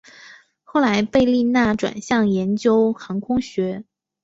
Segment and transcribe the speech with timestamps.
[0.63, 3.83] 后来贝利纳转向研究航空学。